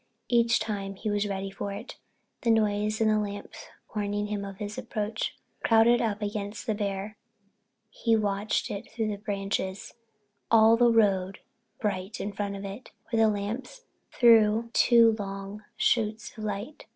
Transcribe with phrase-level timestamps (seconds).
[0.29, 1.97] Each time he was ready for it,
[2.41, 5.37] the noise and the lamps warning him of its approach.
[5.63, 7.17] Crowded up against the bear,
[7.87, 9.93] he watched it through the branches,
[10.49, 11.37] all the road
[11.79, 16.87] bright in front of it where the lamps threw their two long shoots of light.